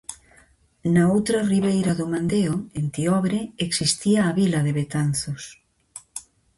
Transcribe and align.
Na 0.93 1.03
outra 1.15 1.45
ribeira 1.53 1.91
do 1.99 2.05
Mandeo, 2.13 2.55
en 2.79 2.85
Tiobre, 2.95 3.39
existía 3.67 4.19
a 4.25 4.31
vila 4.39 4.59
de 4.65 4.71
Betanzus. 4.79 5.43